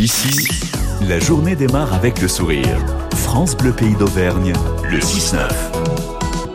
Ici, 0.00 0.48
la 1.02 1.18
journée 1.18 1.54
démarre 1.54 1.92
avec 1.92 2.22
le 2.22 2.28
sourire. 2.28 2.78
France 3.16 3.54
Bleu 3.54 3.70
Pays 3.70 3.94
d'Auvergne, 3.96 4.54
le 4.82 4.98
6-9. 4.98 6.09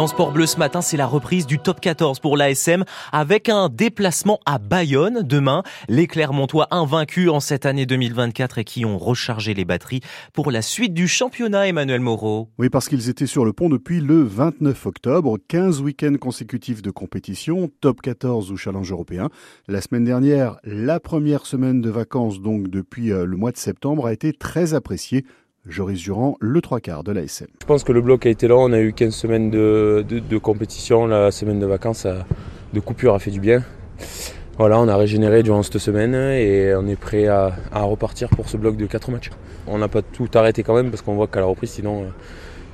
Dans 0.00 0.06
Sport 0.06 0.32
Bleu 0.32 0.46
ce 0.46 0.56
matin, 0.56 0.80
c'est 0.80 0.96
la 0.96 1.06
reprise 1.06 1.46
du 1.46 1.58
top 1.58 1.78
14 1.78 2.20
pour 2.20 2.38
l'ASM 2.38 2.84
avec 3.12 3.50
un 3.50 3.68
déplacement 3.68 4.40
à 4.46 4.56
Bayonne 4.56 5.20
demain. 5.22 5.62
Les 5.90 6.06
Clermontois 6.06 6.68
invaincus 6.70 7.28
en 7.28 7.38
cette 7.38 7.66
année 7.66 7.84
2024 7.84 8.56
et 8.56 8.64
qui 8.64 8.86
ont 8.86 8.96
rechargé 8.96 9.52
les 9.52 9.66
batteries 9.66 10.00
pour 10.32 10.50
la 10.50 10.62
suite 10.62 10.94
du 10.94 11.06
championnat, 11.06 11.68
Emmanuel 11.68 12.00
Moreau. 12.00 12.48
Oui, 12.56 12.70
parce 12.70 12.88
qu'ils 12.88 13.10
étaient 13.10 13.26
sur 13.26 13.44
le 13.44 13.52
pont 13.52 13.68
depuis 13.68 14.00
le 14.00 14.22
29 14.22 14.86
octobre. 14.86 15.36
15 15.48 15.82
week-ends 15.82 16.16
consécutifs 16.18 16.80
de 16.80 16.90
compétition, 16.90 17.70
top 17.82 18.00
14 18.00 18.52
ou 18.52 18.56
challenge 18.56 18.90
européen. 18.90 19.28
La 19.68 19.82
semaine 19.82 20.04
dernière, 20.04 20.56
la 20.64 20.98
première 20.98 21.44
semaine 21.44 21.82
de 21.82 21.90
vacances, 21.90 22.40
donc 22.40 22.68
depuis 22.68 23.12
euh, 23.12 23.26
le 23.26 23.36
mois 23.36 23.52
de 23.52 23.58
septembre, 23.58 24.06
a 24.06 24.14
été 24.14 24.32
très 24.32 24.72
appréciée 24.72 25.26
Joris 25.70 26.02
Durand, 26.02 26.36
le 26.40 26.60
trois 26.60 26.80
quarts 26.80 27.04
de 27.04 27.12
l'ASM. 27.12 27.46
Je 27.60 27.66
pense 27.66 27.84
que 27.84 27.92
le 27.92 28.00
bloc 28.00 28.26
a 28.26 28.28
été 28.28 28.48
long, 28.48 28.64
on 28.64 28.72
a 28.72 28.80
eu 28.80 28.92
15 28.92 29.14
semaines 29.14 29.50
de, 29.50 30.38
compétition, 30.38 31.06
la 31.06 31.30
semaine 31.30 31.60
de 31.60 31.66
vacances 31.66 32.06
de 32.72 32.80
coupure 32.80 33.14
a 33.14 33.18
fait 33.18 33.30
du 33.30 33.40
bien. 33.40 33.62
Voilà, 34.58 34.78
on 34.78 34.88
a 34.88 34.96
régénéré 34.96 35.42
durant 35.42 35.62
cette 35.62 35.78
semaine 35.78 36.14
et 36.14 36.74
on 36.74 36.86
est 36.86 36.96
prêt 36.96 37.28
à, 37.28 37.52
à 37.72 37.82
repartir 37.82 38.28
pour 38.28 38.48
ce 38.48 38.56
bloc 38.56 38.76
de 38.76 38.86
4 38.86 39.10
matchs. 39.10 39.30
On 39.66 39.78
n'a 39.78 39.88
pas 39.88 40.02
tout 40.02 40.28
arrêté 40.34 40.62
quand 40.62 40.74
même 40.74 40.90
parce 40.90 41.02
qu'on 41.02 41.14
voit 41.14 41.28
qu'à 41.28 41.40
la 41.40 41.46
reprise 41.46 41.70
sinon 41.70 42.02
euh, 42.02 42.06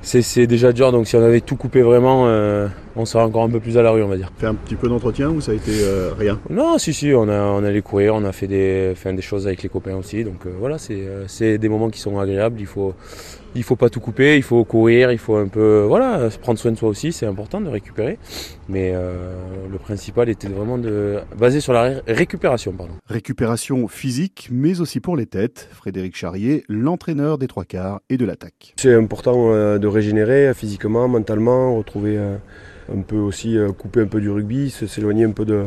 c'est 0.01 0.47
déjà 0.47 0.71
dur. 0.73 0.91
Donc 0.91 1.07
si 1.07 1.15
on 1.15 1.23
avait 1.23 1.41
tout 1.41 1.55
coupé 1.55 1.81
vraiment, 1.81 2.27
euh, 2.27 2.67
on 2.95 3.05
serait 3.05 3.23
encore 3.23 3.43
un 3.43 3.49
peu 3.49 3.59
plus 3.59 3.77
à 3.77 3.81
la 3.81 3.91
rue, 3.91 4.03
on 4.03 4.07
va 4.07 4.17
dire. 4.17 4.31
Fait 4.37 4.47
un 4.47 4.55
petit 4.55 4.75
peu 4.75 4.87
d'entretien 4.87 5.29
ou 5.29 5.41
ça 5.41 5.51
a 5.51 5.55
été 5.55 5.71
euh, 5.83 6.11
rien? 6.17 6.39
Non, 6.49 6.77
si, 6.77 6.93
si, 6.93 7.13
on, 7.13 7.27
a, 7.27 7.41
on 7.41 7.63
allait 7.63 7.81
courir, 7.81 8.15
on 8.15 8.23
a 8.23 8.31
fait 8.31 8.47
des, 8.47 8.93
fait 8.95 9.13
des 9.13 9.21
choses 9.21 9.47
avec 9.47 9.63
les 9.63 9.69
copains 9.69 9.95
aussi. 9.95 10.23
Donc 10.23 10.45
euh, 10.45 10.51
voilà, 10.59 10.77
c'est 10.77 11.57
des 11.57 11.69
moments 11.69 11.89
qui 11.89 11.99
sont 11.99 12.19
agréables. 12.19 12.59
Il 12.59 12.65
faut, 12.65 12.93
il 13.55 13.63
faut 13.63 13.75
pas 13.75 13.89
tout 13.89 13.99
couper, 13.99 14.37
il 14.37 14.43
faut 14.43 14.63
courir, 14.63 15.11
il 15.11 15.17
faut 15.17 15.35
un 15.35 15.47
peu 15.47 15.85
voilà, 15.87 16.29
prendre 16.41 16.59
soin 16.59 16.71
de 16.71 16.77
soi 16.77 16.89
aussi, 16.89 17.11
c'est 17.11 17.25
important 17.25 17.59
de 17.59 17.69
récupérer. 17.69 18.19
Mais 18.69 18.93
le 18.93 19.77
principal 19.77 20.29
était 20.29 20.49
vraiment 20.49 20.77
de 20.77 21.19
basé 21.37 21.61
sur 21.61 21.73
la 21.73 22.01
récupération. 22.07 22.73
Pardon. 22.73 22.93
Récupération 23.07 23.87
physique, 23.87 24.49
mais 24.51 24.81
aussi 24.81 24.99
pour 24.99 25.15
les 25.15 25.25
têtes. 25.25 25.69
Frédéric 25.71 26.15
Charrier, 26.15 26.63
l'entraîneur 26.67 27.37
des 27.37 27.47
trois 27.47 27.63
quarts 27.63 28.01
et 28.09 28.17
de 28.17 28.25
l'attaque. 28.25 28.73
C'est 28.77 28.93
important 28.93 29.53
euh, 29.53 29.79
de 29.87 29.93
régénérer 29.93 30.53
physiquement, 30.53 31.07
mentalement, 31.07 31.75
retrouver 31.75 32.17
euh, 32.17 32.35
un 32.93 33.01
peu 33.01 33.17
aussi, 33.17 33.57
couper 33.77 34.01
un 34.01 34.07
peu 34.07 34.21
du 34.21 34.29
rugby, 34.29 34.69
s'éloigner 34.69 35.25
un 35.25 35.31
peu 35.31 35.45
de, 35.45 35.65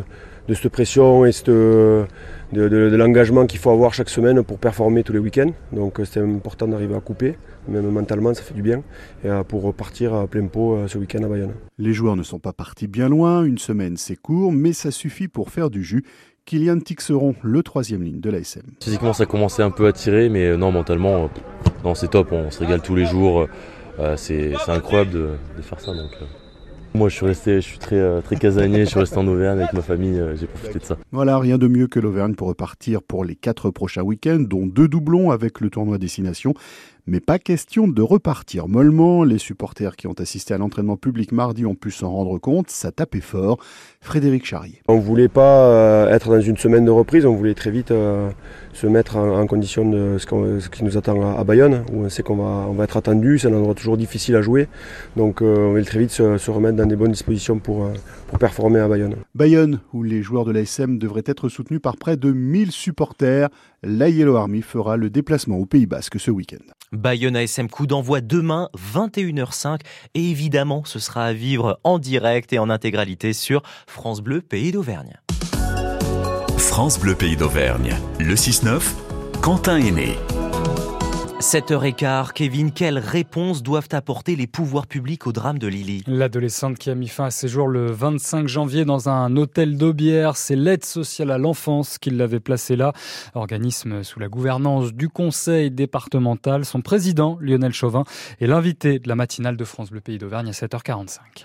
de 0.51 0.55
cette 0.55 0.73
pression 0.73 1.25
et 1.25 1.31
de, 1.47 2.05
de, 2.53 2.97
l'engagement 2.97 3.47
qu'il 3.47 3.61
faut 3.61 3.71
avoir 3.71 3.95
chaque 3.95 4.09
semaine 4.09 4.43
pour 4.43 4.59
performer 4.59 5.05
tous 5.05 5.13
les 5.13 5.21
week-ends. 5.21 5.53
Donc 5.73 6.01
c'est 6.05 6.21
important 6.21 6.67
d'arriver 6.67 6.97
à 6.97 7.01
couper, 7.01 7.37
même 7.69 7.89
mentalement 7.91 8.35
ça 8.35 8.43
fait 8.43 8.55
du 8.55 8.63
bien, 8.63 8.83
et 9.25 9.29
pour 9.47 9.63
repartir 9.63 10.15
à 10.15 10.27
plein 10.27 10.47
pot 10.47 10.75
euh, 10.75 10.89
ce 10.89 10.99
week-end 10.99 11.23
à 11.23 11.29
Bayonne. 11.29 11.53
Les 11.79 11.93
joueurs 11.93 12.17
ne 12.17 12.25
sont 12.25 12.41
pas 12.41 12.53
partis 12.53 12.89
bien 12.89 13.09
loin, 13.09 13.45
une 13.45 13.59
semaine 13.59 13.97
c'est 13.97 14.17
court, 14.17 14.53
mais 14.53 14.73
ça 14.73 14.91
suffit 14.91 15.29
pour 15.29 15.51
faire 15.51 15.71
du 15.71 15.85
jus. 15.85 16.05
Kylian 16.47 16.81
Tixeron, 16.81 17.37
le 17.43 17.63
troisième 17.63 18.03
ligne 18.03 18.19
de 18.19 18.31
l'ASM. 18.31 18.63
Physiquement 18.83 19.13
ça 19.13 19.27
commençait 19.27 19.63
un 19.63 19.71
peu 19.71 19.87
à 19.87 19.93
tirer, 19.93 20.29
mais 20.29 20.47
euh, 20.47 20.57
non 20.57 20.73
mentalement, 20.73 21.25
euh, 21.25 21.29
non, 21.85 21.95
c'est 21.95 22.09
top, 22.09 22.33
on 22.33 22.51
se 22.51 22.59
régale 22.59 22.83
tous 22.83 22.97
les 22.97 23.07
jours, 23.07 23.47
c'est 24.17 24.53
incroyable 24.69 25.13
de, 25.13 25.63
faire 25.63 25.81
ça. 25.81 25.95
Donc, 25.95 26.11
moi, 26.93 27.09
je 27.09 27.15
suis 27.15 27.27
resté, 27.27 27.57
je 27.57 27.67
suis 27.67 27.79
très, 27.79 27.97
euh, 27.97 28.21
très 28.21 28.35
casanier, 28.35 28.81
je 28.81 28.91
suis 28.91 28.99
resté 28.99 29.17
en 29.17 29.27
Auvergne 29.29 29.61
avec 29.61 29.73
ma 29.73 29.81
famille, 29.81 30.19
euh, 30.19 30.35
j'ai 30.35 30.47
profité 30.47 30.81
de 30.81 30.85
ça. 30.85 30.97
Voilà, 31.13 31.39
rien 31.39 31.57
de 31.57 31.69
mieux 31.69 31.87
que 31.87 32.01
l'Auvergne 32.01 32.35
pour 32.35 32.49
repartir 32.49 33.01
pour 33.01 33.25
les 33.25 33.37
quatre 33.37 33.71
prochains 33.71 34.03
week-ends, 34.03 34.41
dont 34.41 34.67
deux 34.67 34.89
doublons 34.89 35.31
avec 35.31 35.61
le 35.61 35.71
tournoi 35.71 35.99
destination. 35.99 36.53
Mais 37.07 37.21
pas 37.21 37.39
question 37.39 37.89
de 37.89 38.03
repartir 38.03 38.69
mollement. 38.69 39.25
Les 39.25 39.39
supporters 39.39 39.97
qui 39.97 40.07
ont 40.07 40.15
assisté 40.19 40.55
à 40.55 40.59
l'entraînement 40.59 40.97
public 40.97 41.33
mardi 41.33 41.67
ont 41.67 41.75
pu 41.75 41.91
s'en 41.91 42.11
rendre 42.11 42.39
compte. 42.39 42.71
Ça 42.71 42.93
tapait 42.93 43.21
fort. 43.21 43.59
Frédéric 44.01 44.45
Charrier. 44.47 44.81
On 44.89 44.97
ne 44.97 45.01
voulait 45.01 45.29
pas 45.29 45.67
euh, 45.67 46.15
être 46.15 46.31
dans 46.31 46.41
une 46.41 46.57
semaine 46.57 46.85
de 46.85 46.91
reprise. 46.91 47.27
On 47.27 47.35
voulait 47.35 47.55
très 47.55 47.71
vite 47.71 47.91
euh, 47.91 48.31
se 48.73 48.87
mettre 48.87 49.17
en, 49.17 49.47
condition 49.47 49.89
de 49.89 50.17
ce, 50.19 50.69
qui 50.69 50.85
nous 50.85 50.97
attend 50.97 51.37
à, 51.37 51.45
Bayonne, 51.45 51.85
où 51.93 52.05
on 52.05 52.09
sait 52.09 52.23
qu'on 52.23 52.37
va, 52.37 52.67
on 52.69 52.73
va 52.73 52.85
être 52.85 52.97
attendu. 52.97 53.39
C'est 53.39 53.49
un 53.49 53.55
endroit 53.55 53.75
toujours 53.75 53.97
difficile 53.97 54.37
à 54.37 54.43
jouer. 54.43 54.69
Donc 55.17 55.43
euh, 55.43 55.67
on 55.67 55.71
voulait 55.71 55.85
très 55.85 55.99
vite 55.99 56.11
se, 56.11 56.51
remettre 56.51 56.77
dans 56.77 56.87
des 56.87 56.97
bonnes 56.97 57.13
dispositions 57.13 57.59
pour, 57.59 57.91
pour 58.29 58.39
performer 58.39 58.81
à 58.81 58.89
Bayonne. 58.89 59.17
Bayonne, 59.35 59.81
où 59.93 60.03
les 60.03 60.23
joueurs 60.23 60.45
de 60.45 60.53
l'ASM 60.53 60.99
devraient 60.99 61.23
être 61.27 61.49
soutenus 61.49 61.81
par 61.81 61.97
près 61.97 62.17
de 62.17 62.33
1000 62.33 62.73
supporters. 62.73 63.49
La 63.83 64.09
Yellow 64.09 64.37
Army 64.37 64.63
fera 64.63 64.97
le 64.97 65.09
déplacement 65.09 65.57
au 65.57 65.67
Pays 65.67 65.87
Basque 65.87 66.21
ce 66.21 66.31
week-end. 66.31 66.59
Bayonne 66.93 67.37
ASM 67.37 67.69
coup 67.69 67.87
d'envoi 67.87 68.21
demain 68.21 68.69
21h05 68.77 69.81
et 70.15 70.31
évidemment 70.31 70.83
ce 70.85 70.99
sera 70.99 71.25
à 71.25 71.33
vivre 71.33 71.79
en 71.85 71.99
direct 71.99 72.53
et 72.53 72.59
en 72.59 72.69
intégralité 72.69 73.33
sur 73.33 73.63
France 73.87 74.21
Bleu 74.21 74.41
Pays 74.41 74.73
d'Auvergne. 74.73 75.21
France 76.59 76.99
Bleu 76.99 77.15
Pays 77.15 77.37
d'Auvergne, 77.37 77.95
le 78.19 78.35
6-9, 78.35 78.83
Quentin 79.41 79.77
est 79.79 79.93
né. 79.93 80.17
7h15, 81.41 82.33
Kevin, 82.35 82.71
quelles 82.71 82.99
réponses 82.99 83.63
doivent 83.63 83.89
apporter 83.93 84.37
les 84.37 84.47
pouvoirs 84.47 84.87
publics 84.87 85.27
au 85.27 85.33
drame 85.33 85.59
de 85.59 85.69
Lily? 85.69 86.05
L'adolescente 86.07 86.77
qui 86.77 86.91
a 86.91 86.95
mis 86.95 87.09
fin 87.09 87.25
à 87.25 87.31
ses 87.31 87.49
jours 87.49 87.67
le 87.67 87.91
25 87.91 88.47
janvier 88.47 88.85
dans 88.85 89.09
un 89.09 89.35
hôtel 89.37 89.79
d'Aubière, 89.79 90.37
c'est 90.37 90.55
l'aide 90.55 90.85
sociale 90.85 91.31
à 91.31 91.39
l'enfance 91.39 91.97
qui 91.97 92.11
l'avait 92.11 92.41
placée 92.41 92.77
là, 92.77 92.93
organisme 93.35 94.03
sous 94.03 94.21
la 94.21 94.29
gouvernance 94.29 94.93
du 94.93 95.09
conseil 95.09 95.71
départemental. 95.71 96.67
Son 96.67 96.83
président, 96.83 97.39
Lionel 97.41 97.73
Chauvin, 97.73 98.05
est 98.43 98.47
l'invité 98.47 98.99
de 98.99 99.09
la 99.09 99.15
matinale 99.15 99.57
de 99.57 99.65
France 99.65 99.91
Bleu 99.91 100.01
Pays 100.01 100.19
d'Auvergne 100.19 100.51
à 100.51 100.53
7h45. 100.53 101.21